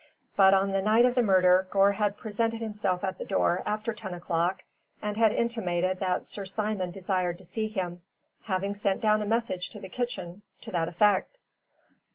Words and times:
But 0.35 0.55
on 0.55 0.71
the 0.71 0.81
night 0.81 1.05
of 1.05 1.13
the 1.13 1.21
murder 1.21 1.67
Gore 1.69 1.91
had 1.91 2.17
presented 2.17 2.59
himself 2.59 3.03
at 3.03 3.19
the 3.19 3.23
door 3.23 3.61
after 3.67 3.93
ten 3.93 4.15
o'clock 4.15 4.63
and 4.99 5.15
had 5.15 5.31
intimated 5.31 5.99
that 5.99 6.25
Sir 6.25 6.43
Simon 6.43 6.89
desired 6.89 7.37
to 7.37 7.43
see 7.43 7.67
him, 7.67 8.01
having 8.45 8.73
sent 8.73 8.99
down 9.01 9.21
a 9.21 9.27
message 9.27 9.69
to 9.69 9.79
the 9.79 9.89
kitchen 9.89 10.41
to 10.61 10.71
that 10.71 10.87
effect. 10.87 11.37